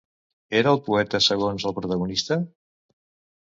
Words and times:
Era 0.61 0.71
el 0.75 0.79
poeta 0.87 1.21
segons 1.25 1.67
el 1.71 1.75
protagonista? 1.81 2.39